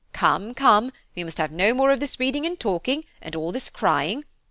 "Come, 0.13 0.55
come, 0.55 0.91
we 1.15 1.23
must 1.23 1.37
have 1.37 1.51
no 1.51 1.75
more 1.75 1.91
of 1.91 1.99
this 1.99 2.19
reading 2.19 2.43
and 2.43 2.59
talking, 2.59 3.05
and 3.21 3.35
all 3.35 3.51
this 3.51 3.69
crying. 3.69 4.25